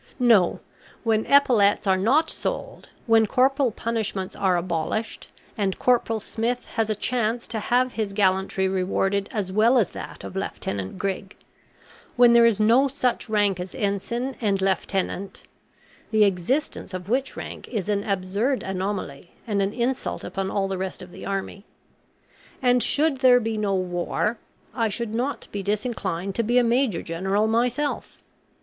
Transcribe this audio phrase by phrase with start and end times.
[0.17, 0.59] No:
[1.03, 6.95] when epaulets are not sold; when corporal punishments are abolished, and Corporal Smith has a
[6.95, 11.35] chance to have his gallantry rewarded as well as that of Lieutenant Grig;
[12.15, 15.43] when there is no such rank as ensign and lieutenant
[16.09, 20.79] (the existence of which rank is an absurd anomaly, and an insult upon all the
[20.79, 21.63] rest of the army),
[22.59, 24.39] and should there be no war,
[24.73, 28.23] I should not be disinclined to be a major general myself.